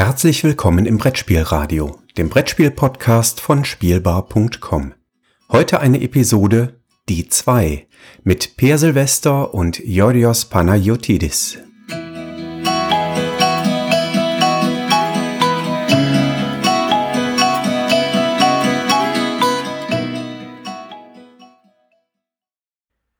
[0.00, 4.94] Herzlich willkommen im Brettspielradio, dem Brettspiel-Podcast von Spielbar.com.
[5.50, 7.88] Heute eine Episode Die zwei
[8.22, 11.58] mit Per Silvester und Yorios Panayotidis.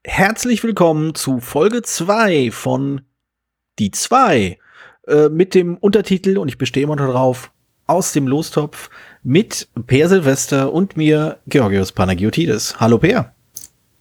[0.05, 3.01] Herzlich willkommen zu Folge 2 von
[3.81, 4.61] Die 2
[5.09, 7.51] äh, mit dem Untertitel, und ich bestehe immer darauf,
[7.87, 8.91] aus dem Lostopf
[9.23, 12.79] mit Per Silvester und mir, Georgios Panagiotidis.
[12.79, 13.33] Hallo Per.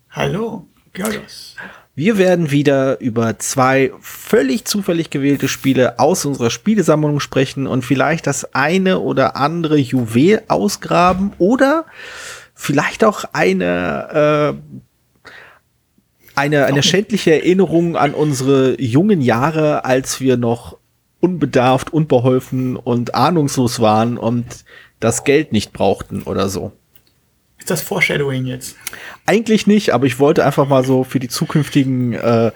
[0.10, 1.56] Hallo, Georgios.
[1.96, 8.28] Wir werden wieder über zwei völlig zufällig gewählte Spiele aus unserer Spielesammlung sprechen und vielleicht
[8.28, 11.86] das eine oder andere Juwel ausgraben oder
[12.54, 14.78] vielleicht auch eine äh,
[16.36, 20.78] eine, eine schändliche Erinnerung an unsere jungen Jahre, als wir noch
[21.20, 24.46] unbedarft, unbeholfen und ahnungslos waren und
[25.00, 26.72] das Geld nicht brauchten oder so.
[27.58, 28.76] Ist das Foreshadowing jetzt?
[29.26, 32.52] Eigentlich nicht, aber ich wollte einfach mal so für die zukünftigen äh,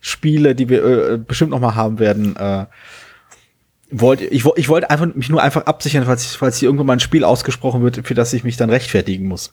[0.00, 2.66] Spiele, die wir äh, bestimmt noch mal haben werden, äh,
[3.90, 7.00] wollte ich, ich wollte einfach mich nur einfach absichern, falls, falls hier irgendwann mal ein
[7.00, 9.52] Spiel ausgesprochen wird, für das ich mich dann rechtfertigen muss.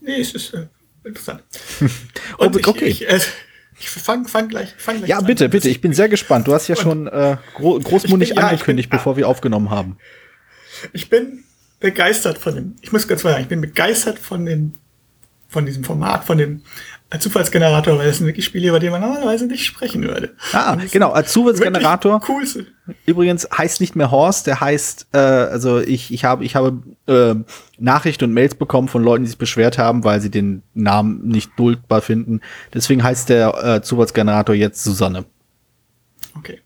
[0.00, 0.66] Nee, es ist äh,
[1.04, 1.42] interessant.
[2.38, 2.84] Und okay.
[2.84, 3.20] Ich, ich, äh,
[3.78, 5.50] ich fang, fang gleich, fang gleich Ja, bitte, an.
[5.50, 5.68] bitte.
[5.68, 6.46] Ich bin sehr gespannt.
[6.46, 9.96] Du hast ja schon äh, gro großmundig bin, angekündigt, ja, bin, bevor wir aufgenommen haben.
[10.92, 11.44] Ich bin
[11.80, 14.74] begeistert von dem, ich muss ganz klar sagen, ich bin begeistert von dem,
[15.48, 16.62] von diesem Format, von dem
[17.20, 20.34] Zufallsgenerator, weil das sind wirklich Spiele, über die man normalerweise nicht sprechen würde.
[20.52, 22.20] Ah, genau, als Zufallsgenerator.
[22.28, 22.44] Cool.
[23.06, 27.34] Übrigens heißt nicht mehr Horst, der heißt, äh, also ich, ich habe, ich habe äh,
[27.78, 31.52] Nachrichten und Mails bekommen von Leuten, die sich beschwert haben, weil sie den Namen nicht
[31.56, 32.40] duldbar finden.
[32.72, 35.24] Deswegen heißt der äh, Zufallsgenerator jetzt Susanne.
[36.36, 36.60] Okay.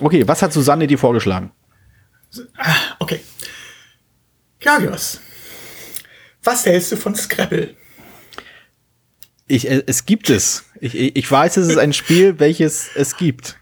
[0.00, 1.50] Okay, was hat Susanne dir vorgeschlagen?
[2.56, 3.20] Ah, okay.
[4.60, 5.20] Kagios,
[6.42, 7.74] was hältst du von Scrabble?
[9.48, 10.64] Ich, äh, es gibt es.
[10.80, 13.58] Ich, ich weiß, es ist ein Spiel, welches es gibt.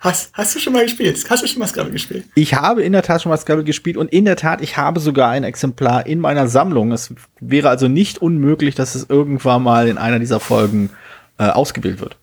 [0.00, 1.24] Hast, hast du schon mal gespielt?
[1.30, 2.26] Hast du schon mal Scrabble gespielt?
[2.34, 5.00] Ich habe in der Tat schon mal Scrabble gespielt und in der Tat, ich habe
[5.00, 6.92] sogar ein Exemplar in meiner Sammlung.
[6.92, 10.90] Es wäre also nicht unmöglich, dass es irgendwann mal in einer dieser Folgen
[11.38, 12.16] äh, ausgewählt wird.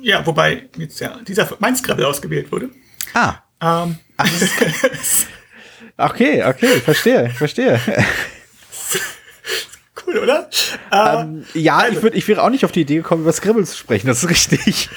[0.00, 2.70] Ja, wobei jetzt ja dieser mein Scrabble ausgewählt wurde.
[3.12, 3.34] Ah.
[3.60, 3.98] Ähm.
[5.98, 7.80] okay, okay, verstehe, verstehe
[10.06, 10.48] cool, oder?
[10.92, 11.96] Ähm, äh, ja, also.
[11.96, 14.22] ich, würd, ich wäre auch nicht auf die Idee gekommen, über Scribble zu sprechen, das
[14.24, 14.88] ist richtig.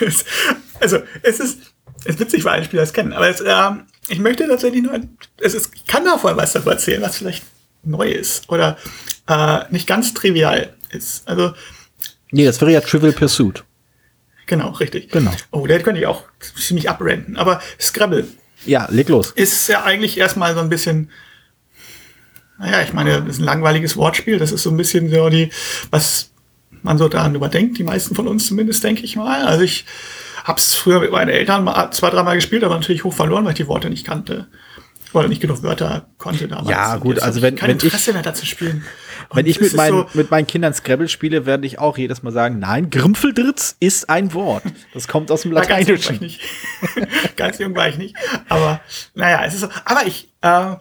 [0.80, 1.60] also, es ist,
[2.04, 3.70] es ist witzig, weil ein Spieler das kennen, aber es, äh,
[4.08, 5.00] ich möchte tatsächlich nur,
[5.38, 7.44] es ist, ich kann davon was darüber erzählen, was vielleicht
[7.82, 8.76] neu ist oder
[9.28, 11.26] äh, nicht ganz trivial ist.
[11.28, 11.54] Also,
[12.30, 13.64] nee, das wäre ja Trivial Pursuit.
[14.46, 15.10] Genau, richtig.
[15.10, 15.30] Genau.
[15.50, 16.24] Oh, der könnte ich auch
[16.56, 17.36] ziemlich abrenten.
[17.36, 18.26] Aber Scrabble.
[18.64, 19.30] Ja, leg los.
[19.32, 21.10] Ist ja eigentlich erstmal so ein bisschen
[22.58, 24.38] naja, ich meine, das ist ein langweiliges Wortspiel.
[24.38, 25.50] Das ist so ein bisschen so die,
[25.90, 26.30] was
[26.82, 29.46] man so daran überdenkt, die meisten von uns zumindest, denke ich mal.
[29.46, 29.84] Also ich
[30.44, 33.52] habe es früher mit meinen Eltern mal, zwei, dreimal gespielt, aber natürlich hoch verloren, weil
[33.52, 34.48] ich die Worte nicht kannte.
[35.14, 36.68] Oder nicht genug Wörter konnte damals.
[36.68, 38.84] Ja, gut, also wenn, kein wenn Interesse ich, mehr dazu spielen.
[39.30, 42.22] Und wenn ich mit meinen, so mit meinen Kindern Scrabble spiele, werde ich auch jedes
[42.22, 44.62] Mal sagen, nein, Grimpfeldritz ist ein Wort.
[44.92, 46.18] Das kommt aus dem Lateinischen.
[46.20, 47.36] ganz jung war ich nicht.
[47.36, 48.16] ganz jung war ich nicht.
[48.48, 48.80] Aber
[49.14, 49.68] naja, es ist so.
[49.84, 50.76] Aber ich, äh,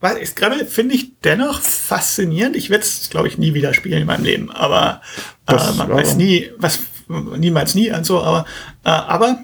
[0.00, 2.56] weil Scrabble finde ich dennoch faszinierend.
[2.56, 4.50] Ich werde es, glaube ich, nie wieder spielen in meinem Leben.
[4.50, 5.02] Aber
[5.46, 8.22] äh, man weiß nie, was niemals nie und so.
[8.22, 8.44] Aber,
[8.84, 9.40] äh, aber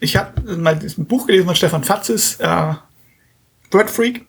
[0.00, 2.74] ich habe mal ein Buch gelesen von Stefan Fatzes, äh,
[3.70, 4.26] Word Freak.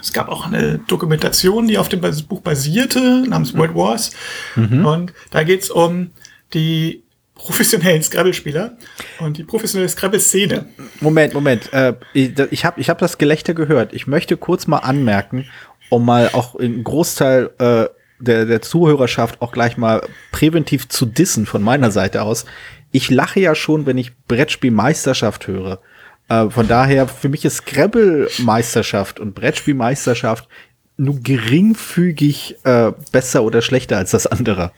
[0.00, 4.10] Es gab auch eine Dokumentation, die auf dem Buch basierte, namens World Wars.
[4.56, 4.84] Mhm.
[4.84, 6.10] Und da geht es um
[6.52, 7.02] die
[7.42, 8.76] professionellen Scrabble-Spieler
[9.18, 10.66] und die professionelle Scrabble-Szene.
[11.00, 11.72] Moment, Moment.
[11.72, 13.92] Äh, ich habe ich hab das Gelächter gehört.
[13.92, 15.46] Ich möchte kurz mal anmerken,
[15.88, 17.86] um mal auch einen Großteil äh,
[18.18, 22.44] der, der Zuhörerschaft auch gleich mal präventiv zu dissen von meiner Seite aus.
[22.92, 25.80] Ich lache ja schon, wenn ich Brettspielmeisterschaft höre.
[26.28, 30.48] Äh, von daher, für mich ist Scrabble-Meisterschaft und Brettspielmeisterschaft
[30.96, 34.72] nur geringfügig äh, besser oder schlechter als das andere.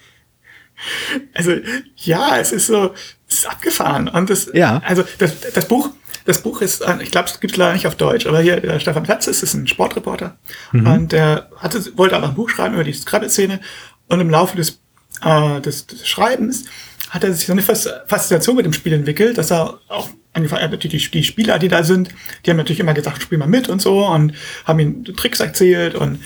[1.35, 1.53] Also
[1.97, 2.93] ja, es ist so,
[3.29, 4.09] es ist abgefahren.
[4.09, 4.83] Und das, ja.
[4.85, 5.91] also das, das Buch,
[6.25, 8.79] das Buch ist, ich glaube, es gibt es leider nicht auf Deutsch, aber hier der
[8.81, 10.37] Stefan Platz ist, ist ein Sportreporter
[10.73, 10.87] mhm.
[10.87, 13.61] und der hatte, wollte einfach ein Buch schreiben über die Scrabble-Szene
[14.09, 14.81] und im Laufe des,
[15.23, 16.65] äh, des, des Schreibens
[17.11, 20.83] hat er sich so eine Faszination mit dem Spiel entwickelt, dass er auch angefangen hat,
[20.83, 22.09] die, die Spieler, die da sind,
[22.45, 24.33] die haben natürlich immer gesagt, spiel mal mit und so und
[24.65, 26.21] haben ihm Tricks erzählt und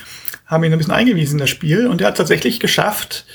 [0.47, 3.27] haben ihn ein bisschen eingewiesen in das Spiel und er hat tatsächlich geschafft,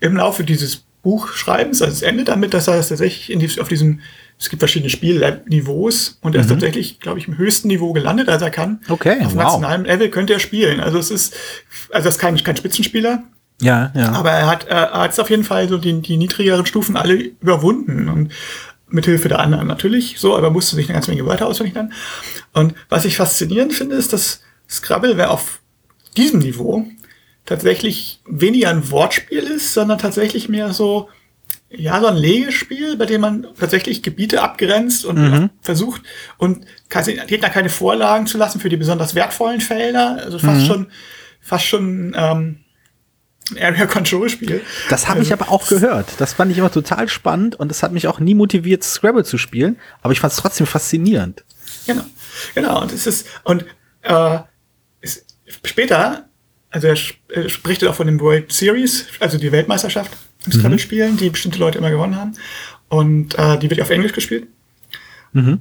[0.00, 1.82] im Laufe dieses Buchschreibens.
[1.82, 4.00] Also es endet damit, dass er tatsächlich in die, auf diesem,
[4.38, 6.54] es gibt verschiedene Spielniveaus und er ist Mhm.
[6.54, 8.80] tatsächlich, glaube ich, im höchsten Niveau gelandet, als er kann.
[8.88, 9.44] Okay, Auf wow.
[9.44, 10.80] nationalem Level könnte er spielen.
[10.80, 11.34] Also es ist,
[11.90, 13.22] also das ist kein, kein Spitzenspieler,
[13.60, 14.12] Ja, ja.
[14.12, 17.14] aber er hat, er hat es auf jeden Fall so die, die niedrigeren Stufen alle
[17.14, 18.32] überwunden und
[18.88, 21.74] mit Hilfe der anderen natürlich so, aber er musste sich eine ganze Menge Wörter auswendig
[21.74, 21.92] lernen.
[22.52, 25.60] Und was ich faszinierend finde, ist, dass Scrabble wer auf
[26.16, 26.86] diesem Niveau
[27.46, 31.08] tatsächlich weniger ein Wortspiel ist, sondern tatsächlich mehr so,
[31.70, 36.02] ja, so ein Legespiel, bei dem man tatsächlich Gebiete abgrenzt und versucht
[36.38, 36.66] und
[37.26, 40.18] Gegner keine Vorlagen zu lassen für die besonders wertvollen Felder.
[40.22, 40.88] Also fast schon,
[41.40, 42.58] fast schon ähm,
[43.50, 44.62] ein Area Control Spiel.
[44.88, 46.08] Das habe ich aber auch gehört.
[46.18, 49.38] Das fand ich immer total spannend und das hat mich auch nie motiviert, Scrabble zu
[49.38, 49.78] spielen.
[50.02, 51.44] Aber ich fand es trotzdem faszinierend.
[51.86, 52.04] Genau,
[52.54, 52.82] genau.
[52.82, 53.64] Und es ist und
[54.02, 54.38] äh,
[55.00, 55.24] es,
[55.64, 56.25] später,
[56.76, 56.96] also er,
[57.28, 60.12] er spricht auch von dem World Series, also die Weltmeisterschaft
[60.44, 62.34] im Scrabble-Spielen, die bestimmte Leute immer gewonnen haben.
[62.88, 64.46] Und äh, die wird auf Englisch gespielt.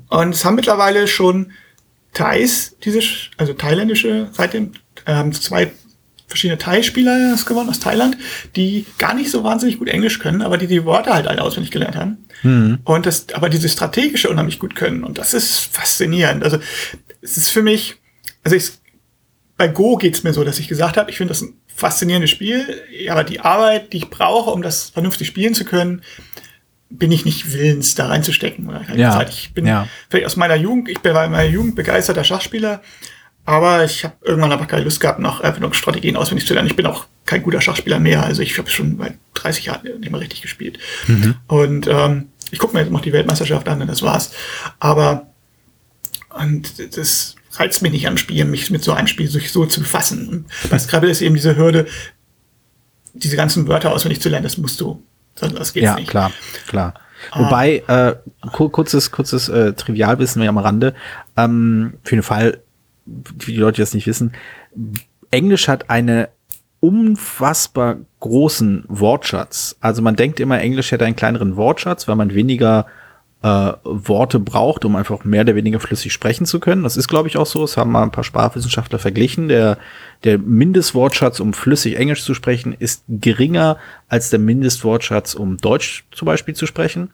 [0.10, 1.52] Und es haben mittlerweile schon
[2.14, 3.00] Thais, diese,
[3.38, 4.74] also thailändische, seitdem
[5.06, 5.72] ähm, zwei
[6.28, 8.18] verschiedene Thai-Spieler das gewonnen aus Thailand,
[8.58, 11.72] die gar nicht so wahnsinnig gut Englisch können, aber die die Worte halt alle auswendig
[11.72, 12.26] gelernt haben.
[12.84, 15.06] Und das, aber diese strategische unheimlich gut können.
[15.06, 16.44] Und das ist faszinierend.
[16.44, 16.58] Also
[17.22, 17.96] es ist für mich,
[18.44, 18.72] also ich,
[19.58, 22.84] bei Go geht's mir so, dass ich gesagt habe, ich finde das ein faszinierendes Spiel,
[23.10, 26.02] aber die Arbeit, die ich brauche, um das vernünftig spielen zu können,
[26.90, 28.68] bin ich nicht willens, da reinzustecken.
[28.68, 29.30] Oder keine Ja, Zeit.
[29.30, 29.88] Ich bin ja.
[30.10, 32.82] vielleicht aus meiner Jugend, ich bin bei meiner Jugend begeisterter Schachspieler,
[33.46, 36.70] aber ich habe irgendwann aber keine Lust gehabt, noch Erfindungsstrategien auswendig zu lernen.
[36.70, 38.24] Ich bin auch kein guter Schachspieler mehr.
[38.24, 40.80] Also ich habe schon bei 30 Jahren nicht mehr richtig gespielt.
[41.48, 44.32] Und ähm, ich gucke mir jetzt noch die Weltmeisterschaft an und das war's.
[44.80, 45.28] Aber
[46.38, 49.80] und das reizt mich nicht am Spiel, mich mit so einem Spiel so, so zu
[49.82, 50.28] befassen.
[50.30, 51.86] Und bei Scrabble ist eben diese Hürde,
[53.14, 55.02] diese ganzen Wörter auswendig zu lernen, das musst du.
[55.36, 56.10] Sonst das geht's ja, nicht.
[56.10, 56.32] klar,
[56.68, 56.94] klar.
[57.34, 58.16] Wobei, äh,
[58.52, 60.94] ku- kurzes, kurzes äh, Trivialwissen wir am Rande.
[61.38, 62.60] Ähm, für den Fall,
[63.40, 64.34] für die Leute, die das nicht wissen,
[65.32, 66.30] Englisch hat eine
[66.82, 69.76] unfassbar großen Wortschatz.
[69.80, 72.86] Also man denkt immer, Englisch hätte einen kleineren Wortschatz, weil man weniger
[73.46, 76.82] äh, Worte braucht, um einfach mehr oder weniger flüssig sprechen zu können.
[76.82, 77.62] Das ist, glaube ich, auch so.
[77.62, 79.50] Das haben mal ein paar Sprachwissenschaftler verglichen.
[79.50, 79.78] Der,
[80.24, 83.78] der Mindestwortschatz, um flüssig Englisch zu sprechen, ist geringer
[84.10, 87.12] als der Mindestwortschatz, um Deutsch zum Beispiel zu sprechen.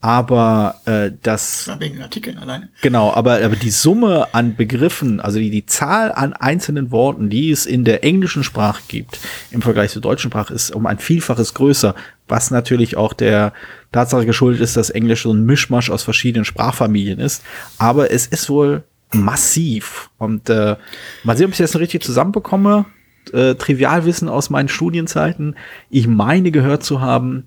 [0.00, 2.68] Aber äh, das Ja, Wegen den Artikeln alleine.
[2.82, 7.50] Genau, aber, aber die Summe an Begriffen, also die, die Zahl an einzelnen Worten, die
[7.50, 9.18] es in der englischen Sprache gibt,
[9.50, 11.96] im Vergleich zur deutschen Sprache, ist um ein Vielfaches größer,
[12.28, 13.52] was natürlich auch der
[13.92, 17.42] Tatsache geschuldet ist, dass Englisch so ein Mischmasch aus verschiedenen Sprachfamilien ist.
[17.78, 20.10] Aber es ist wohl massiv.
[20.18, 20.76] Und äh,
[21.24, 22.86] mal sehen, ob ich das richtig zusammenbekomme.
[23.32, 25.56] Äh, Trivialwissen aus meinen Studienzeiten.
[25.90, 27.44] Ich meine gehört zu haben,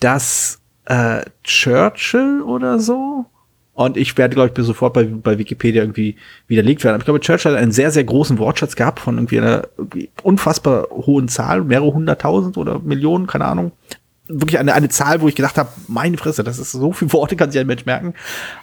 [0.00, 3.26] dass äh, Churchill oder so
[3.78, 6.16] und ich werde, glaube ich, sofort bei, bei Wikipedia irgendwie
[6.48, 6.94] widerlegt werden.
[6.94, 9.68] Aber ich glaube, Churchill hat einen sehr, sehr großen Wortschatz gehabt von irgendwie einer
[10.24, 13.70] unfassbar hohen Zahl, mehrere hunderttausend oder Millionen, keine Ahnung.
[14.28, 17.34] Wirklich eine, eine Zahl, wo ich gedacht habe, meine Fresse, das ist so viele Worte,
[17.34, 18.14] kann sich ein Mensch merken.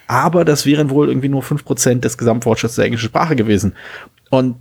[0.06, 3.74] Aber das wären wohl irgendwie nur fünf Prozent des Gesamtwortschatzes der englischen Sprache gewesen.
[4.30, 4.56] Und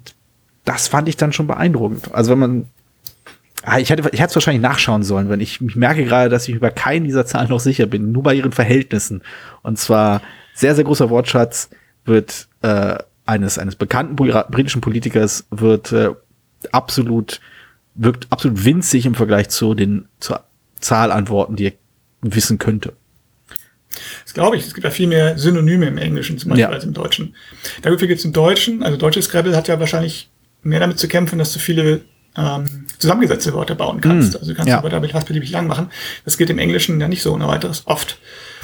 [0.63, 2.13] das fand ich dann schon beeindruckend.
[2.13, 2.65] Also wenn man
[3.67, 6.47] Ah, ich hätte ich hätte es wahrscheinlich nachschauen sollen, wenn ich, ich merke gerade, dass
[6.47, 9.23] ich über keinen dieser Zahlen noch sicher bin, nur bei ihren Verhältnissen.
[9.63, 10.21] Und zwar
[10.53, 11.71] sehr, sehr großer Wortschatz
[12.05, 16.09] wird äh, eines, eines bekannten Bri- britischen Politikers wird äh,
[16.71, 17.41] absolut,
[17.95, 20.43] wirkt absolut winzig im Vergleich zu den zur
[20.85, 21.73] Zahl an Worten, die er
[22.21, 22.93] wissen könnte.
[24.23, 24.65] Das glaube ich.
[24.65, 26.69] Es gibt ja viel mehr Synonyme im Englischen zum Beispiel Ja.
[26.69, 27.35] als im Deutschen.
[27.81, 30.29] Dafür gibt es im Deutschen, also deutsches Scrabble hat ja wahrscheinlich
[30.63, 32.01] mehr damit zu kämpfen, dass du viele
[32.37, 34.33] ähm, zusammengesetzte Wörter bauen kannst.
[34.33, 34.83] Mm, Also du kannst ja.
[34.83, 35.89] Wörter damit fast beliebig lang machen.
[36.25, 38.19] Das geht im Englischen ja nicht so ohne weiteres oft.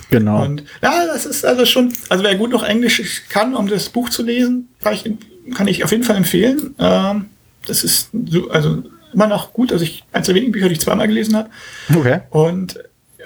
[0.10, 0.44] Genau.
[0.44, 4.10] Und ja, das ist also schon, also wer gut noch Englisch kann, um das Buch
[4.10, 5.10] zu lesen, kann ich,
[5.56, 6.76] kann ich auf jeden Fall empfehlen.
[6.80, 7.26] Ähm,
[7.66, 9.72] das ist so, also immer noch gut.
[9.72, 11.50] Also ich, eins der wenigen Bücher, die ich zweimal gelesen habe.
[11.96, 12.22] okay.
[12.30, 12.78] Und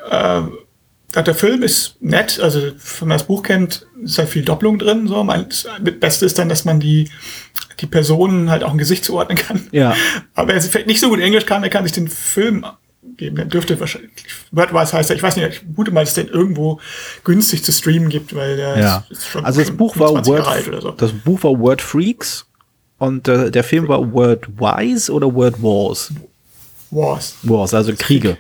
[0.10, 0.42] äh,
[1.24, 5.08] der Film ist nett, also wenn man das Buch kennt, ist halt viel Doppelung drin.
[5.08, 5.24] So.
[5.24, 5.66] Mein, das
[6.00, 7.10] Beste ist dann, dass man die,
[7.80, 9.68] die Personen halt auch ein Gesicht zuordnen kann.
[9.72, 9.96] Ja.
[10.34, 12.66] Aber wer vielleicht nicht so gut Englisch kann, der kann sich den Film
[13.18, 13.38] geben.
[13.38, 14.12] Der dürfte wahrscheinlich,
[14.52, 16.82] Wordwise heißt er, ich weiß nicht, ich vermute mal, dass es den irgendwo
[17.24, 19.06] günstig zu streamen gibt, weil der Ja.
[19.10, 20.92] ist, ist schon Also das Buch war 20 Word, Jahre alt oder so.
[20.92, 22.46] das Buch war Word Freaks
[22.98, 26.12] und äh, der Film war Word Wise oder Word Wars.
[26.92, 27.36] Wars.
[27.44, 28.38] Wars, also Kriege.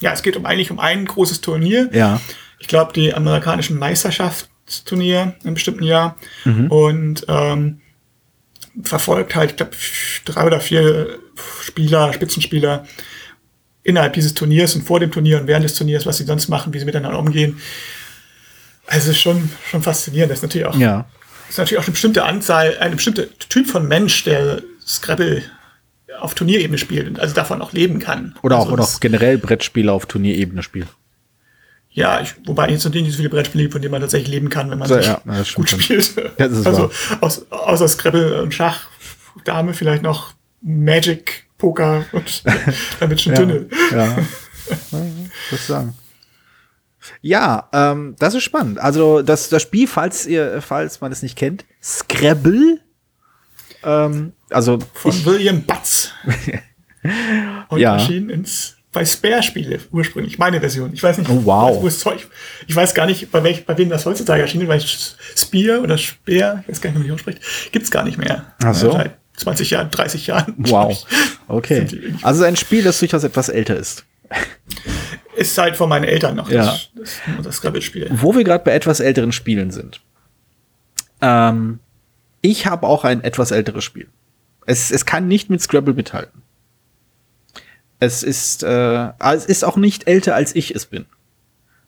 [0.00, 1.90] Ja, es geht um eigentlich um ein großes Turnier.
[1.92, 2.20] Ja.
[2.60, 6.70] ich glaube, die amerikanischen Meisterschaftsturnier im bestimmten Jahr Mhm.
[6.70, 7.80] und ähm,
[8.82, 9.72] verfolgt halt, ich glaube,
[10.24, 11.18] drei oder vier
[11.62, 12.86] Spieler, Spitzenspieler
[13.82, 16.72] innerhalb dieses Turniers und vor dem Turnier und während des Turniers, was sie sonst machen,
[16.74, 17.60] wie sie miteinander umgehen.
[18.86, 20.30] Also es ist schon, schon faszinierend.
[20.30, 21.06] Das ist natürlich auch, Ja.
[21.48, 25.42] Das ist natürlich auch eine bestimmte Anzahl, eine bestimmte Typ von Mensch, der Scrabble
[26.20, 28.36] auf Turnierebene spielt und also davon auch leben kann.
[28.42, 30.88] Oder auch, also oder auch generell Brettspiele auf Turnierebene spielen.
[31.90, 34.50] Ja, ich, wobei ich jetzt natürlich nicht so viele Brettspiele, von denen man tatsächlich leben
[34.50, 36.16] kann, wenn man So, sich ja, das gut spielt.
[36.36, 36.90] Das ist also
[37.20, 38.88] aus, außer Scrabble und Schach,
[39.44, 42.42] Dame vielleicht noch Magic, Poker und
[43.00, 43.66] damit schon dünne.
[43.90, 44.18] Ja.
[45.50, 45.96] Was sagen?
[47.22, 48.78] Ja, ähm, das ist spannend.
[48.78, 52.80] Also das, das Spiel, falls ihr, falls man es nicht kennt, Scrabble.
[53.84, 56.10] Ähm, also Von ich, William Butz.
[57.68, 57.94] Und Ja.
[57.94, 60.92] erschienen ins, bei Spare-Spiele ursprünglich, meine Version.
[60.92, 61.82] Ich weiß nicht, Oh, wow.
[61.82, 62.26] wo es Zeug,
[62.66, 64.80] ich weiß gar nicht, bei, welch, bei wem das heutzutage erschienen ist, weil
[65.36, 68.52] Spear oder Speer, ich weiß gar nicht, wie man ausspricht, gibt's gar nicht mehr.
[68.64, 68.90] Ach so.
[68.92, 70.54] Seit 20 Jahren, 30 Jahren.
[70.58, 71.06] wow.
[71.50, 71.86] Okay.
[72.22, 74.04] Also ein Spiel, das durchaus etwas älter ist.
[75.38, 76.64] Ist halt von meinen Eltern noch, Ja.
[76.64, 78.08] das, das, das Scrabble-Spiel.
[78.12, 80.00] Wo wir gerade bei etwas älteren Spielen sind.
[81.20, 81.80] Ähm,
[82.42, 84.08] ich habe auch ein etwas älteres Spiel.
[84.66, 86.42] Es, es kann nicht mit Scrabble mithalten.
[88.00, 91.06] Es ist, äh, es ist auch nicht älter, als ich es bin.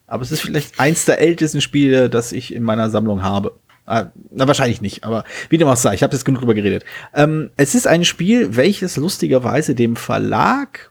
[0.07, 3.53] Aber es ist vielleicht eins der ältesten Spiele, das ich in meiner Sammlung habe.
[3.87, 6.85] Ah, na, wahrscheinlich nicht, aber wie dem auch sei, ich habe jetzt genug drüber geredet.
[7.15, 10.91] Ähm, es ist ein Spiel, welches lustigerweise dem Verlag,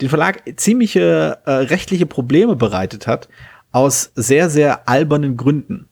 [0.00, 3.28] den Verlag ziemliche äh, rechtliche Probleme bereitet hat,
[3.72, 5.88] aus sehr, sehr albernen Gründen.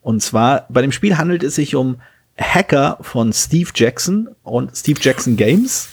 [0.00, 2.00] Und zwar, bei dem Spiel handelt es sich um
[2.38, 5.88] Hacker von Steve Jackson und Steve Jackson Games.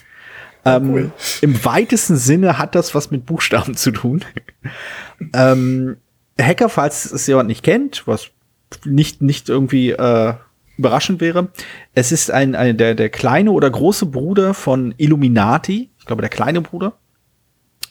[0.65, 1.12] Ähm, Cool.
[1.41, 4.24] Im weitesten Sinne hat das was mit Buchstaben zu tun.
[5.33, 5.98] ähm,
[6.39, 8.29] Hacker, falls es jemand nicht kennt, was
[8.86, 10.33] nicht, nicht irgendwie äh,
[10.77, 11.50] überraschend wäre,
[11.93, 16.29] es ist ein, ein der, der kleine oder große Bruder von Illuminati, ich glaube der
[16.29, 16.98] kleine Bruder.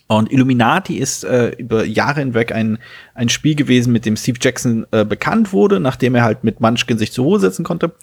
[0.06, 2.76] Und Illuminati ist äh, über Jahre hinweg ein,
[3.14, 6.98] ein Spiel gewesen, mit dem Steve Jackson äh, bekannt wurde, nachdem er halt mit Munchkin
[6.98, 7.94] sich zur Ruhe setzen konnte,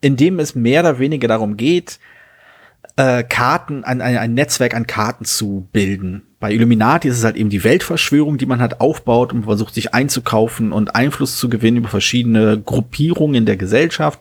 [0.00, 2.00] in dem es mehr oder weniger darum geht,
[2.96, 6.22] äh, Karten, ein, ein, ein Netzwerk an Karten zu bilden.
[6.40, 9.94] Bei Illuminati ist es halt eben die Weltverschwörung, die man halt aufbaut und versucht sich
[9.94, 14.18] einzukaufen und Einfluss zu gewinnen über verschiedene Gruppierungen in der Gesellschaft.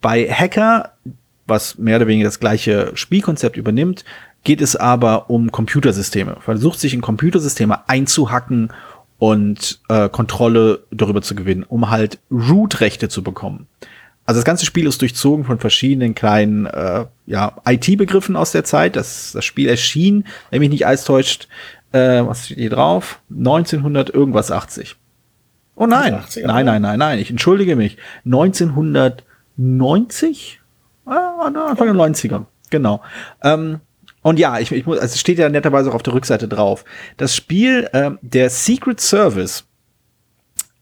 [0.00, 0.92] Bei Hacker,
[1.48, 4.04] was mehr oder weniger das gleiche Spielkonzept übernimmt,
[4.44, 6.36] geht es aber um Computersysteme.
[6.40, 8.70] Versucht sich in Computersysteme einzuhacken
[9.18, 13.66] und äh, Kontrolle darüber zu gewinnen, um halt Root-Rechte zu bekommen.
[14.24, 18.94] Also das ganze Spiel ist durchzogen von verschiedenen kleinen äh, ja, IT-Begriffen aus der Zeit.
[18.96, 21.48] Das, das Spiel erschien, wenn mich nicht alles täuscht,
[21.92, 23.20] äh, was steht hier drauf?
[23.30, 24.96] 1900 irgendwas 80.
[25.74, 27.96] Oh nein, 80er, nein, nein, nein, nein, ich entschuldige mich.
[28.24, 30.60] 1990?
[31.06, 33.00] Ah, Anfang der 90er, genau.
[33.42, 33.80] Ähm,
[34.22, 36.84] und ja, ich, ich muss, also es steht ja netterweise auch auf der Rückseite drauf.
[37.16, 39.64] Das Spiel, äh, der Secret Service,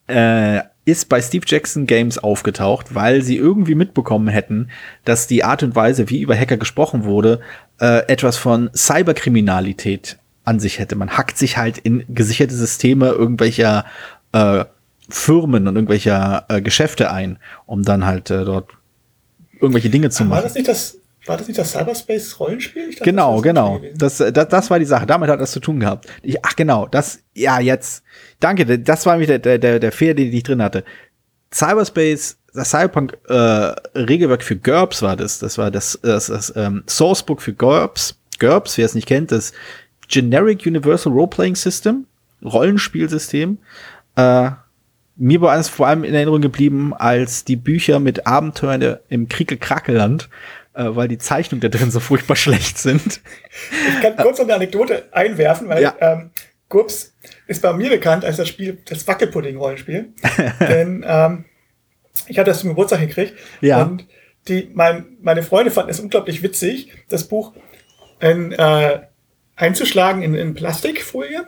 [0.06, 4.70] äh, ist bei Steve Jackson Games aufgetaucht, weil sie irgendwie mitbekommen hätten,
[5.04, 7.40] dass die Art und Weise, wie über Hacker gesprochen wurde,
[7.80, 10.97] äh, etwas von Cyberkriminalität an sich hätte.
[10.97, 13.85] Man hackt sich halt in gesicherte Systeme irgendwelcher
[14.32, 14.64] äh,
[15.09, 18.70] Firmen und irgendwelcher äh, Geschäfte ein, um dann halt äh, dort
[19.61, 20.42] irgendwelche Dinge zu War machen.
[20.44, 20.99] das nicht das,
[21.30, 22.96] war das nicht das Cyberspace-Rollenspiel?
[23.02, 23.80] Genau, das genau.
[23.94, 25.06] Das, äh, das, das war die Sache.
[25.06, 26.06] Damit hat das zu tun gehabt.
[26.22, 28.02] Ich, ach genau, das, ja, jetzt.
[28.40, 30.84] Danke, das war nämlich der, der, der Fehler, den ich drin hatte.
[31.54, 35.38] Cyberspace, das Cyberpunk äh, Regelwerk für GURPS war das.
[35.38, 38.18] Das war das, das, das ähm, Sourcebook für GURPS.
[38.40, 39.52] GURPS, wer es nicht kennt, das
[40.08, 42.06] Generic Universal Role-Playing System,
[42.44, 43.58] Rollenspielsystem.
[44.16, 44.50] Äh,
[45.16, 49.28] mir war es vor allem in Erinnerung geblieben als die Bücher mit Abenteuern der- im
[49.28, 50.28] Krickel-Krackeland,
[50.80, 53.20] äh, weil die Zeichnungen da drin so furchtbar schlecht sind.
[53.88, 55.94] Ich kann kurz noch eine Anekdote einwerfen, weil Ja.
[56.00, 56.30] ähm,
[56.68, 57.14] GURPS
[57.49, 60.14] ist bei mir bekannt als das Spiel, das Wackelpudding-Rollenspiel.
[60.60, 61.44] Denn ähm,
[62.28, 63.34] ich hatte das zum Geburtstag gekriegt.
[63.60, 63.82] Ja.
[63.82, 64.06] Und
[64.49, 67.52] die, mein, meine Freunde fanden es unglaublich witzig, das Buch
[68.20, 69.00] in, äh,
[69.56, 71.44] einzuschlagen in, in Plastikfolie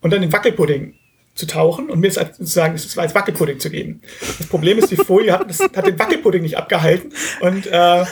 [0.00, 0.94] und dann in Wackelpudding
[1.34, 4.02] zu tauchen und mir es als- sozusagen es als Wackelpudding zu geben.
[4.38, 8.04] Das Problem ist, die Folie hat, das, hat den Wackelpudding nicht abgehalten und äh,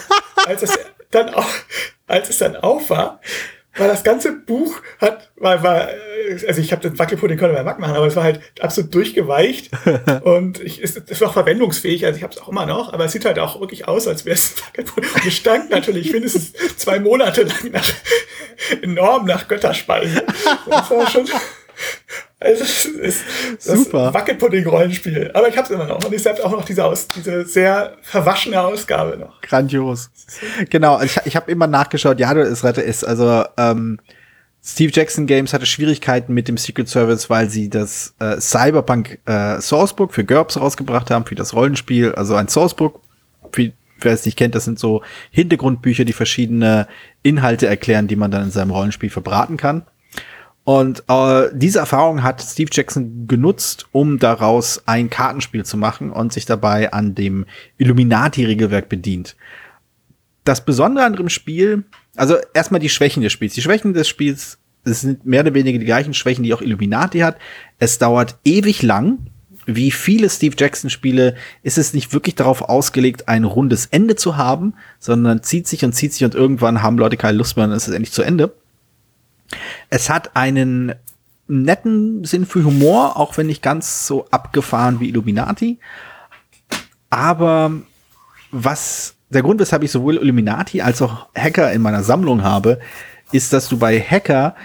[0.47, 0.77] als es
[1.11, 1.47] dann auch,
[2.07, 3.19] als es dann auf war,
[3.77, 5.87] war das ganze Buch hat, war, war
[6.47, 9.69] also ich habe den Wackelpudding konnte man machen, aber es war halt absolut durchgeweicht
[10.23, 13.05] und ich, es, es war auch verwendungsfähig, also ich habe es auch immer noch, aber
[13.05, 15.09] es sieht halt auch wirklich aus, als wäre es ein Wackelpudding.
[15.13, 17.89] Und es stank natürlich mindestens zwei Monate lang nach,
[18.81, 20.23] enorm nach Götterspeise.
[20.69, 21.27] Das war schon,
[22.41, 23.23] also es ist
[23.65, 24.13] das Super.
[24.13, 25.31] Wackelpudding-Rollenspiel.
[25.33, 27.97] Aber ich habe es immer noch und ich habe auch noch diese, aus, diese sehr
[28.01, 29.39] verwaschene Ausgabe noch.
[29.41, 30.09] Grandios.
[30.69, 33.03] Genau, ich, ich habe immer nachgeschaut, ja, du es Rette ist.
[33.03, 33.99] Also, ähm,
[34.63, 39.59] Steve Jackson Games hatte Schwierigkeiten mit dem Secret Service, weil sie das äh, Cyberpunk äh,
[39.59, 42.13] Sourcebook für GURPS rausgebracht haben, für das Rollenspiel.
[42.13, 43.01] Also ein Sourcebook,
[43.51, 46.87] für, wer es nicht kennt, das sind so Hintergrundbücher, die verschiedene
[47.23, 49.83] Inhalte erklären, die man dann in seinem Rollenspiel verbraten kann.
[50.71, 56.31] Und äh, diese Erfahrung hat Steve Jackson genutzt, um daraus ein Kartenspiel zu machen und
[56.31, 57.45] sich dabei an dem
[57.77, 59.35] Illuminati-Regelwerk bedient.
[60.45, 61.83] Das Besondere an dem Spiel,
[62.15, 63.53] also erstmal die Schwächen des Spiels.
[63.53, 67.19] Die Schwächen des Spiels es sind mehr oder weniger die gleichen Schwächen, die auch Illuminati
[67.19, 67.37] hat.
[67.77, 69.27] Es dauert ewig lang.
[69.65, 74.73] Wie viele Steve Jackson-Spiele ist es nicht wirklich darauf ausgelegt, ein rundes Ende zu haben,
[74.99, 77.89] sondern zieht sich und zieht sich und irgendwann haben Leute keine Lust mehr und ist
[77.89, 78.55] es endlich zu Ende.
[79.89, 80.93] Es hat einen
[81.47, 85.79] netten Sinn für Humor, auch wenn nicht ganz so abgefahren wie Illuminati.
[87.09, 87.73] Aber
[88.51, 92.79] was der Grund, weshalb ich sowohl Illuminati als auch Hacker in meiner Sammlung habe,
[93.31, 94.55] ist, dass du bei Hacker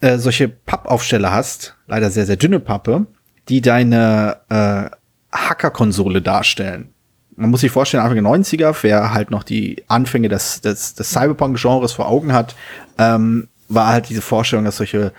[0.00, 3.06] äh, solche Pappaufsteller hast, leider sehr, sehr dünne Pappe,
[3.48, 4.90] die deine äh,
[5.32, 6.90] Hacker-Konsole darstellen.
[7.36, 11.10] Man muss sich vorstellen, Anfang der 90er, wer halt noch die Anfänge des, des, des
[11.10, 12.54] Cyberpunk-Genres vor Augen hat,
[12.98, 15.12] ähm, war halt diese Vorstellung, dass solche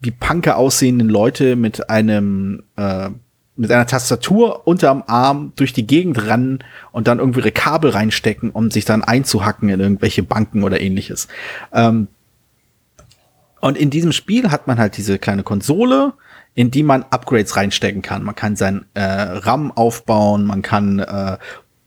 [0.00, 3.10] wie Punker aussehenden Leute mit einem äh,
[3.54, 8.50] mit einer Tastatur unterm Arm durch die Gegend rennen und dann irgendwie ihre Kabel reinstecken,
[8.50, 11.28] um sich dann einzuhacken in irgendwelche Banken oder ähnliches.
[11.72, 12.08] Ähm,
[13.60, 16.14] und in diesem Spiel hat man halt diese kleine Konsole,
[16.54, 18.24] in die man Upgrades reinstecken kann.
[18.24, 21.38] Man kann sein äh, RAM aufbauen, man kann äh,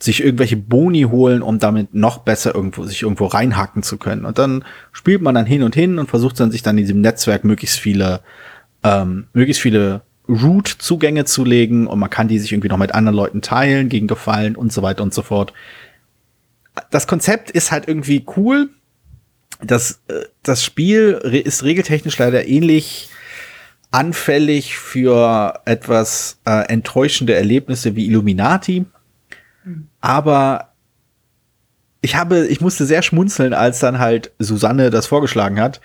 [0.05, 4.25] sich irgendwelche Boni holen, um damit noch besser irgendwo sich irgendwo reinhacken zu können.
[4.25, 7.01] Und dann spielt man dann hin und hin und versucht dann sich dann in diesem
[7.01, 8.21] Netzwerk möglichst viele
[8.83, 13.15] ähm, möglichst viele Root-Zugänge zu legen und man kann die sich irgendwie noch mit anderen
[13.15, 15.53] Leuten teilen, gegen Gefallen und so weiter und so fort.
[16.91, 18.69] Das Konzept ist halt irgendwie cool.
[19.62, 23.09] Das, äh, das Spiel ist regeltechnisch leider ähnlich
[23.91, 28.86] anfällig für etwas äh, enttäuschende Erlebnisse wie Illuminati.
[30.01, 30.69] Aber
[32.01, 35.82] ich habe, ich musste sehr schmunzeln, als dann halt Susanne das vorgeschlagen hat,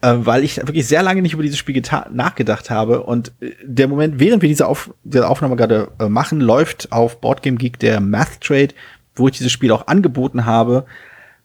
[0.00, 3.02] äh, weil ich wirklich sehr lange nicht über dieses Spiel nachgedacht habe.
[3.02, 7.20] Und äh, der Moment, während wir diese, Auf diese Aufnahme gerade äh, machen, läuft auf
[7.20, 8.68] Boardgame Geek der Math Trade,
[9.14, 10.86] wo ich dieses Spiel auch angeboten habe,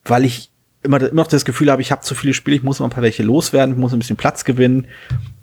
[0.04, 0.50] weil ich
[0.82, 2.90] immer, immer noch das Gefühl habe, ich habe zu viele Spiele, ich muss mal ein
[2.90, 4.86] paar welche loswerden, ich muss ein bisschen Platz gewinnen.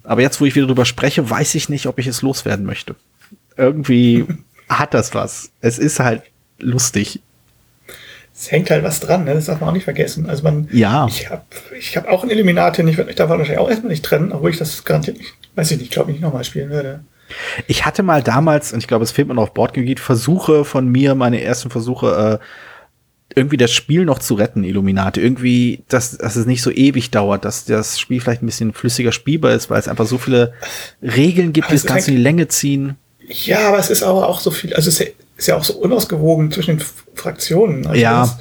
[0.04, 2.95] Aber jetzt, wo ich wieder drüber spreche, weiß ich nicht, ob ich es loswerden möchte.
[3.58, 4.26] Irgendwie
[4.69, 5.51] hat das was.
[5.62, 6.23] Es ist halt
[6.60, 7.21] lustig.
[8.34, 9.34] Es hängt halt was dran, ne?
[9.34, 10.29] das darf man auch nicht vergessen.
[10.29, 11.08] Also man, ja.
[11.08, 11.43] ich habe
[11.77, 14.32] ich hab auch ein Illuminati und ich würde mich davon wahrscheinlich auch erstmal nicht trennen,
[14.32, 17.01] obwohl ich das garantiert nicht, weiß ich nicht, glaube ich nicht nochmal spielen würde.
[17.67, 20.88] Ich hatte mal damals, und ich glaube, es fehlt mir noch auf Bordgebiet, Versuche von
[20.88, 22.45] mir, meine ersten Versuche, äh,
[23.36, 25.21] irgendwie das Spiel noch zu retten, Illuminati.
[25.21, 29.12] Irgendwie, dass, dass es nicht so ewig dauert, dass das Spiel vielleicht ein bisschen flüssiger
[29.12, 30.53] spielbar ist, weil es einfach so viele
[31.01, 32.95] Regeln gibt, die das Ganze in die Länge ziehen.
[33.30, 36.52] Ja, aber es ist aber auch so viel, also es ist ja auch so unausgewogen
[36.52, 37.86] zwischen den Fraktionen.
[37.86, 38.39] Also ja.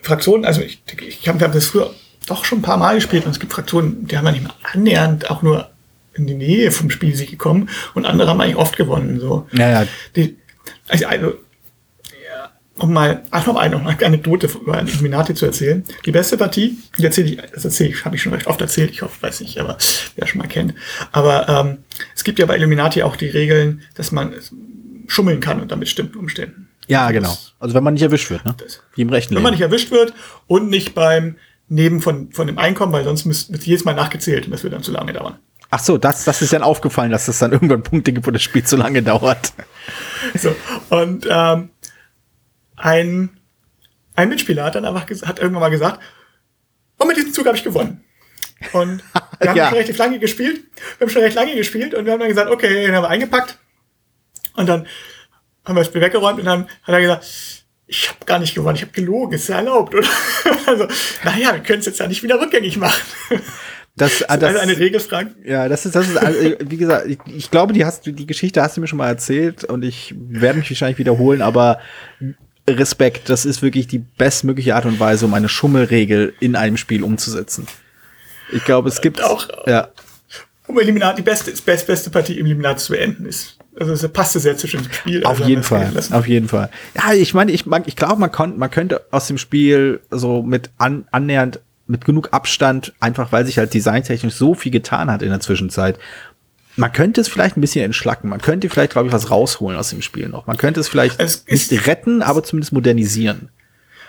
[0.00, 1.94] Fraktionen, also ich, ich habe hab das früher
[2.26, 4.54] doch schon ein paar Mal gespielt und es gibt Fraktionen, die haben ja nicht mal
[4.72, 5.70] annähernd auch nur
[6.14, 9.20] in die Nähe vom Spiel sich gekommen und andere haben eigentlich oft gewonnen.
[9.20, 9.46] So.
[9.52, 9.86] Ja, ja.
[10.16, 10.36] Die,
[10.88, 11.34] also, also
[12.78, 15.84] um mal ach, noch eine, eine Anekdote über ein Illuminati zu erzählen.
[16.04, 18.90] Die beste Partie, die erzähle ich, das erzähle ich, habe ich schon recht oft erzählt,
[18.90, 19.78] ich hoffe, weiß nicht, aber
[20.16, 20.74] wer schon mal kennt.
[21.12, 21.78] Aber ähm,
[22.14, 24.32] es gibt ja bei Illuminati auch die Regeln, dass man
[25.06, 26.68] schummeln kann unter bestimmten Umständen.
[26.88, 27.36] Ja, genau.
[27.60, 28.54] Also wenn man nicht erwischt wird, ne?
[28.58, 29.44] Das, Wie im rechten Wenn Leben.
[29.44, 30.12] man nicht erwischt wird
[30.46, 31.36] und nicht beim
[31.68, 34.76] Neben von, von dem Einkommen, weil sonst müsste wird jedes Mal nachgezählt und das würde
[34.76, 35.38] dann zu lange dauern.
[35.70, 38.42] Ach so, das, das ist dann aufgefallen, dass es dann irgendwann Punkte gibt, wo das
[38.42, 39.54] Spiel zu lange dauert.
[40.36, 40.54] So,
[40.90, 41.70] und ähm,
[42.76, 43.30] ein,
[44.14, 46.00] ein Mitspieler hat dann einfach hat irgendwann mal gesagt,
[46.98, 48.04] und mit diesem Zug habe ich gewonnen.
[48.72, 49.02] Und
[49.40, 49.68] wir haben Ja.
[49.68, 50.62] schon recht lange gespielt.
[50.98, 53.08] Wir haben schon recht lange gespielt und wir haben dann gesagt, okay, den haben wir
[53.08, 53.58] eingepackt.
[54.56, 54.86] Und dann
[55.64, 57.26] haben wir das Spiel weggeräumt und dann hat er gesagt,
[57.86, 60.06] ich habe gar nicht gewonnen, ich habe gelogen, ist ja erlaubt, oder?
[60.66, 60.88] Also,
[61.24, 63.02] naja, wir können es jetzt ja nicht wieder rückgängig machen.
[63.96, 65.34] Das, ah, das, also eine Regelfrage.
[65.44, 68.26] ja, das ist, das ist, also, wie gesagt, ich, ich glaube, die hast du, die
[68.26, 71.78] Geschichte hast du mir schon mal erzählt und ich werde mich wahrscheinlich wiederholen, aber
[72.68, 77.02] Respekt, das ist wirklich die bestmögliche Art und Weise, um eine Schummelregel in einem Spiel
[77.02, 77.66] umzusetzen.
[78.52, 79.88] Ich glaube, es gibt Auch- ja,
[80.66, 83.58] Um Illuminati, die beste, best, beste Partie im Illuminati zu beenden ist.
[83.78, 85.24] Also es passte sehr zu dem Spiel.
[85.24, 86.70] Auf also jeden Fall, auf jeden Fall.
[86.94, 90.42] Ja, ich meine, ich, mag- ich glaube, man, kon, man könnte aus dem Spiel so
[90.42, 95.22] mit an, annähernd, mit genug Abstand, einfach weil sich halt designtechnisch so viel getan hat
[95.22, 95.98] in der Zwischenzeit.
[96.76, 98.28] Man könnte es vielleicht ein bisschen entschlacken.
[98.30, 100.46] Man könnte vielleicht, glaube ich, was rausholen aus dem Spiel noch.
[100.46, 103.50] Man könnte es vielleicht Es ist- nicht retten, aber zumindest modernisieren.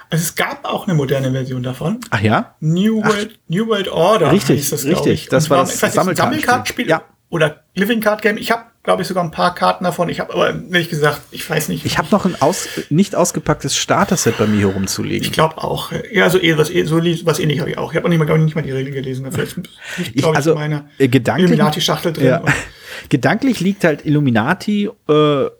[0.09, 1.99] Also es gab auch eine moderne Version davon.
[2.11, 2.55] Ach ja?
[2.59, 4.31] New World, New World Order.
[4.31, 5.23] Richtig, das, richtig.
[5.23, 5.29] Ich.
[5.29, 5.79] Das war das.
[5.79, 7.03] Sammelkartenspiel Ja.
[7.29, 8.37] oder Living Card Game.
[8.37, 10.07] Ich habe, glaube ich, sogar ein paar Karten davon.
[10.09, 11.85] Ich habe aber ehrlich gesagt, ich weiß nicht.
[11.85, 15.91] Ich habe noch ein aus, nicht ausgepacktes Starter-Set bei mir hier Ich glaube auch.
[16.11, 17.91] Ja, so eh, was, eh- so was ähnlich habe ich auch.
[17.91, 19.29] Ich habe auch nicht mal, glaube ich, nicht mal die Regeln gelesen.
[19.31, 22.25] Vielleicht liegt, Ich, glaube ich, also meine äh, gedanklich, Illuminati-Schachtel drin.
[22.25, 22.43] ja.
[23.09, 25.11] Gedanklich liegt halt Illuminati äh,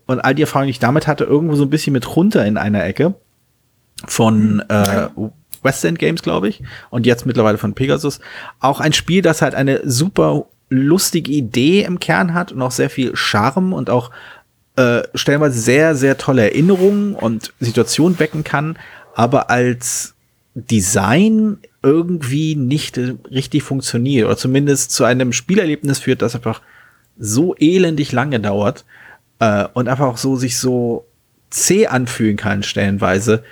[0.06, 2.56] und all die Erfahrungen, die ich damit hatte, irgendwo so ein bisschen mit runter in
[2.56, 3.16] einer Ecke
[4.08, 5.08] von äh,
[5.62, 6.62] West End Games, glaube ich,
[6.92, 8.20] und jetzt mittlerweile von Pegasus.
[8.60, 12.89] Auch ein Spiel, das halt eine super lustige Idee im Kern hat und auch sehr
[12.89, 14.12] viel Charme und auch
[14.75, 18.78] äh, stellenweise sehr, sehr tolle Erinnerungen und Situationen wecken kann,
[19.13, 20.15] aber als
[20.56, 26.62] Design irgendwie nicht richtig funktioniert oder zumindest zu einem Spielerlebnis führt, das einfach
[27.17, 28.86] so elendig lange dauert
[29.39, 31.06] äh, und einfach auch so sich so
[31.49, 33.43] zäh anfühlen kann stellenweise,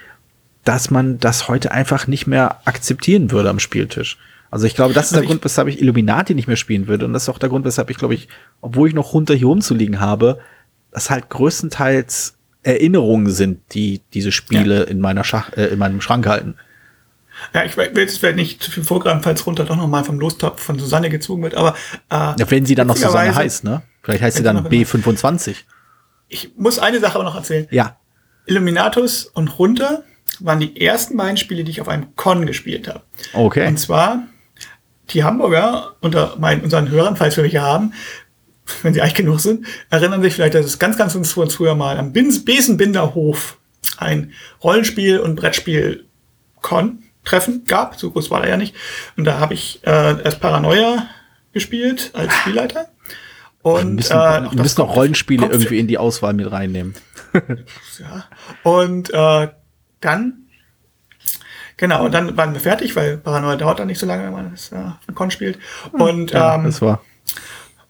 [0.64, 4.18] dass man das heute einfach nicht mehr akzeptieren würde am Spieltisch.
[4.54, 6.88] Also ich glaube, das ist Also der ich- Grund, weshalb ich Illuminati nicht mehr spielen
[6.88, 7.06] würde.
[7.06, 8.28] Und das ist auch der Grund, weshalb ich, glaube ich,
[8.62, 10.40] obwohl ich noch runter hier rumzuliegen habe,
[10.92, 16.28] das halt größtenteils Erinnerungen sind, die diese Spiele in meiner Schach, äh, in meinem Schrank
[16.28, 16.56] halten.
[17.54, 20.20] Ja, ich will jetzt vielleicht nicht zu viel vorgreifen, falls runter doch noch mal vom
[20.20, 21.72] Lostopf von Susanne gezogen wird, aber
[22.12, 23.82] äh, Ja, wenn sie dann noch Susanne witzigerweise- heißt, ne?
[24.04, 25.56] Vielleicht heißt sie dann sie noch- B25.
[26.30, 27.68] ich muss eine Sache aber noch erzählen.
[27.72, 27.98] Ja.
[28.46, 30.04] Illuminatus und Runter
[30.40, 33.02] waren die ersten beiden Spiele, die ich auf einem Con gespielt habe.
[33.34, 33.68] Okay.
[33.68, 34.24] Und zwar
[35.10, 37.94] die Hamburger unter meinen, unseren Hörern, falls wir welche haben,
[38.82, 41.76] wenn sie eigentlich genug sind, erinnern sich vielleicht, dass es ganz, ganz uns uns früher
[41.76, 43.58] mal am Besenbinderhof
[43.98, 44.32] ein
[44.64, 48.00] Rollenspiel- und Brettspiel-Con-Treffen gab.
[48.00, 48.74] So groß war er ja nicht.
[49.18, 51.10] Und da habe ich äh, erst Paranoia
[51.52, 52.88] gespielt als Spielleiter.
[53.62, 56.94] Wir Und müssen, äh, wir müssen auch Rollenspiele irgendwie in die Auswahl mit reinnehmen.
[58.00, 58.26] ja.
[58.64, 59.50] Und äh,
[60.02, 60.43] dann,
[61.84, 64.52] genau, und dann waren wir fertig, weil Paranoia dauert dann nicht so lange, wenn man
[64.52, 65.60] das äh, von Con spielt.
[65.92, 67.02] Und, Ja, ähm, das war.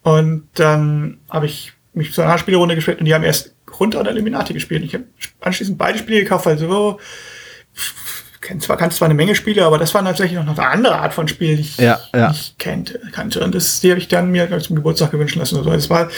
[0.02, 4.10] und dann habe ich mich zu einer Spielrunde gespielt und die haben erst runter oder
[4.12, 4.84] Illuminati gespielt.
[4.84, 5.04] Ich habe
[5.42, 7.00] anschließend beide Spiele gekauft, weil so
[8.42, 11.14] kenn zwar, kannte zwar eine Menge Spiele, aber das war tatsächlich noch eine andere Art
[11.14, 12.30] von Spiel, die ich Ja, ja.
[12.30, 13.44] nicht kannte, kannte.
[13.44, 15.70] Und das, die habe ich dann mir ich, zum Geburtstag gewünscht lassen oder so.
[15.72, 16.10] Das war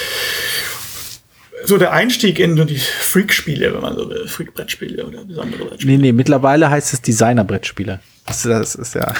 [1.65, 4.27] so der Einstieg in so die Freak-Spiele, wenn man so will.
[4.27, 5.97] Freak-Brettspiele oder besondere Brettspiele.
[5.97, 7.99] Nee, nee, mittlerweile heißt es Designer-Brettspiele.
[8.25, 9.13] Das, das ist ja.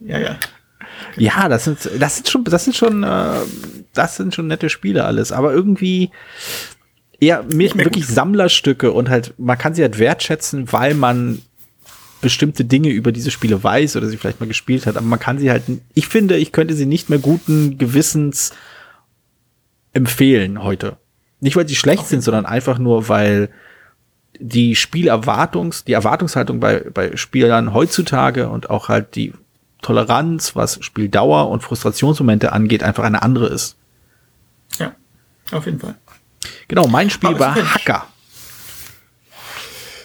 [0.00, 0.38] Ja, ja.
[1.16, 3.40] Ja, das sind, das sind schon, das sind schon, äh,
[3.94, 6.10] das sind schon nette Spiele alles, aber irgendwie
[7.20, 8.14] eher mehr, mehr wirklich gut.
[8.14, 11.42] Sammlerstücke und halt, man kann sie halt wertschätzen, weil man
[12.20, 15.38] bestimmte Dinge über diese Spiele weiß oder sie vielleicht mal gespielt hat, aber man kann
[15.38, 15.62] sie halt,
[15.94, 18.52] ich finde, ich könnte sie nicht mehr guten Gewissens
[19.92, 20.98] empfehlen heute.
[21.40, 23.50] Nicht, weil sie schlecht sind, sondern einfach nur, weil
[24.38, 29.32] die Spielerwartungs, die Erwartungshaltung bei, bei Spielern heutzutage und auch halt die
[29.82, 33.76] Toleranz, was Spieldauer und Frustrationsmomente angeht, einfach eine andere ist.
[34.78, 34.94] Ja,
[35.52, 35.94] auf jeden Fall.
[36.68, 37.54] Genau, mein Spiel Aber war.
[37.54, 38.06] Hacker.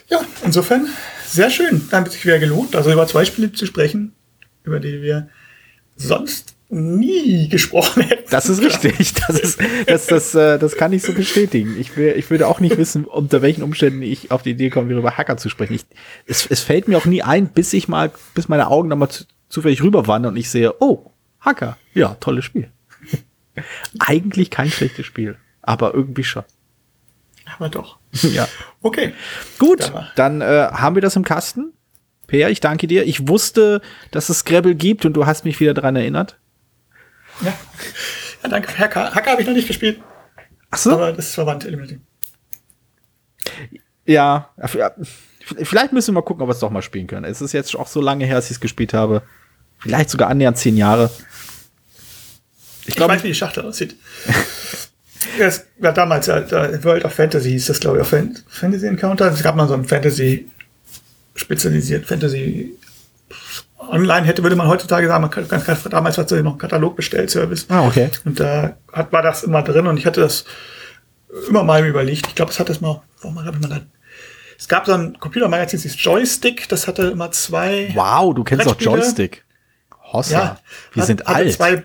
[0.10, 0.88] Ja, insofern
[1.26, 1.88] sehr schön.
[1.90, 4.14] Dann hat es sich wieder gelohnt, also über zwei Spiele zu sprechen,
[4.64, 5.30] über die wir
[5.96, 8.30] sonst nie gesprochen hätten.
[8.30, 9.14] Das ist richtig.
[9.14, 11.76] Das ist, das, das, äh, das kann ich so bestätigen.
[11.80, 14.90] Ich, will, ich würde auch nicht wissen, unter welchen Umständen ich auf die Idee komme,
[14.90, 15.74] wieder über Hacker zu sprechen.
[15.74, 15.86] Ich,
[16.26, 19.10] es, es fällt mir auch nie ein, bis ich mal, bis meine Augen dann mal
[19.10, 21.78] zu, zufällig rüberwandern und ich sehe, oh, Hacker.
[21.94, 22.72] Ja, tolles Spiel.
[24.00, 26.44] Eigentlich kein schlechtes Spiel, aber irgendwie schon.
[27.58, 27.98] Aber doch.
[28.14, 28.48] ja.
[28.82, 29.14] Okay.
[29.60, 31.74] Gut, Dann äh, haben wir das im Kasten.
[32.28, 33.06] Peer, ich danke dir.
[33.06, 33.82] Ich wusste,
[34.12, 36.38] dass es Scrabble gibt und du hast mich wieder dran erinnert.
[37.42, 37.54] Ja,
[38.44, 38.78] ja danke.
[38.78, 40.02] Hacker, Hacker habe ich noch nicht gespielt,
[40.70, 40.92] Ach so?
[40.94, 41.66] aber das ist verwandt.
[41.66, 42.00] Illuminati.
[44.06, 44.50] Ja,
[45.64, 47.26] vielleicht müssen wir mal gucken, ob wir es doch mal spielen können.
[47.26, 49.22] Es ist jetzt auch so lange her, dass ich es gespielt habe.
[49.80, 51.10] Vielleicht sogar annähernd zehn Jahre.
[52.82, 53.96] Ich Ich glaube, weiß, wie die Schachtel aussieht.
[55.40, 59.32] Es war damals World of Fantasy hieß das, glaube ich, auf Fan Fantasy Encounter.
[59.32, 60.50] Es gab mal so ein Fantasy
[61.36, 62.76] spezialisiert, Fantasy
[63.90, 67.66] online hätte, würde man heutzutage sagen, man kann, kann, kann, damals hat noch einen Katalogbestellservice.
[67.70, 68.10] Ah, okay.
[68.26, 70.46] Und da hat, war das immer drin und ich hatte das
[71.48, 72.28] immer mal überlegt.
[72.28, 73.92] Ich glaube, es hat das mal, warum habe ich mal dann?
[74.58, 77.90] Es gab so ein Computermagazin, das hieß Joystick, das hatte immer zwei.
[77.96, 78.80] wow, du kennst doch.
[78.80, 79.44] Joystick.
[80.14, 80.60] Hossa, Ja,
[80.94, 81.54] wir hat- sind alt.
[81.54, 81.84] Zwei,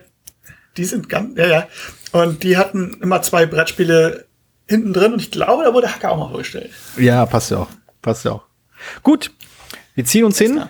[0.75, 1.67] die sind ganz, ja, ja.
[2.11, 4.25] Und die hatten immer zwei Brettspiele
[4.67, 6.71] hinten drin und ich glaube, da wurde Hacker auch mal vorgestellt.
[6.97, 7.69] Ja, passt ja auch.
[8.01, 8.43] Passt ja auch.
[9.01, 9.31] Gut,
[9.95, 10.63] wir ziehen uns hin.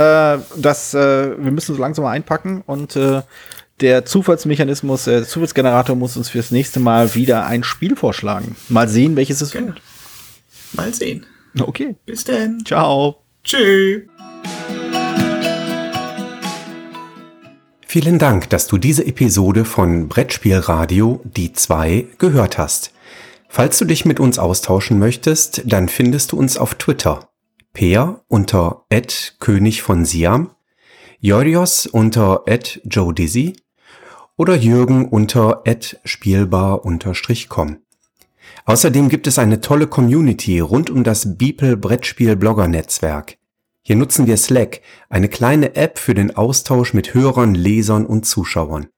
[0.00, 3.20] Äh, das, äh, wir müssen so langsam mal einpacken und äh,
[3.82, 8.56] der Zufallsmechanismus, äh, der Zufallsgenerator muss uns fürs nächste Mal wieder ein Spiel vorschlagen.
[8.70, 9.68] Mal sehen, welches es Genau.
[9.68, 9.82] wird.
[10.72, 11.26] Mal sehen.
[11.60, 12.64] Okay, Bis denn.
[12.64, 13.22] ciao.
[13.44, 14.02] Tschüss.
[17.86, 22.92] Vielen Dank, dass du diese Episode von Brettspielradio Die 2 gehört hast.
[23.48, 27.29] Falls du dich mit uns austauschen möchtest, dann findest du uns auf Twitter.
[27.72, 28.84] Peer unter
[29.38, 30.50] König von Siam,
[31.20, 32.44] Jorios unter
[32.84, 33.56] Joe Dizzy
[34.36, 35.62] oder Jürgen unter
[36.04, 37.78] spielbar-com.
[38.64, 43.36] Außerdem gibt es eine tolle Community rund um das Beeple Brettspiel Blogger Netzwerk.
[43.82, 48.88] Hier nutzen wir Slack, eine kleine App für den Austausch mit Hörern, Lesern und Zuschauern.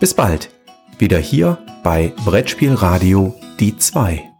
[0.00, 0.48] Bis bald,
[0.98, 4.35] wieder hier bei Brettspielradio die 2.